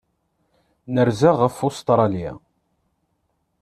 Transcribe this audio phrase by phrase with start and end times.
[0.93, 2.31] Nerza ɣef Ustṛalya.